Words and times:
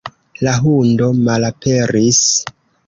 La 0.47 0.53
hundo 0.63 1.11
malaperis. 1.29 2.23